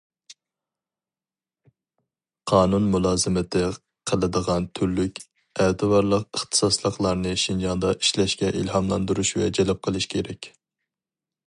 [2.51, 3.61] قانۇن مۇلازىمىتى
[4.13, 5.23] قىلىدىغان تۈرلۈك
[5.67, 10.53] ئەتىۋارلىق ئىختىساسلىقلارنى شىنجاڭدا ئىشلەشكە ئىلھاملاندۇرۇش ۋە جەلپ قىلىش كېرەك.